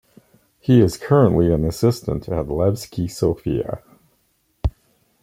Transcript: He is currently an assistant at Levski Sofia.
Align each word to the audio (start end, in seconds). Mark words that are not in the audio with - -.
He 0.59 0.81
is 0.81 0.97
currently 0.97 1.53
an 1.53 1.63
assistant 1.63 2.27
at 2.27 2.47
Levski 2.47 3.07
Sofia. 3.07 3.83